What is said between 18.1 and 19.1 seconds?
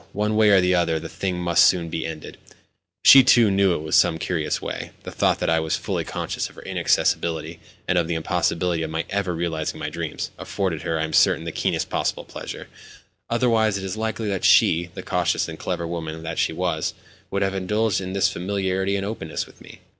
this familiarity and